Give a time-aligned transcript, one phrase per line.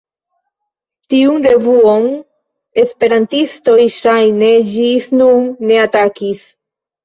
[1.13, 2.07] Tiun revuon
[2.85, 6.47] esperantistoj ŝajne ĝis nun ne atakis.